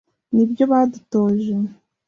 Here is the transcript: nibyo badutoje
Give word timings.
nibyo 0.33 0.63
badutoje 0.71 1.53